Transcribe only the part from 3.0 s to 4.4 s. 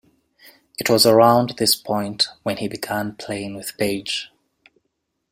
playing with Page.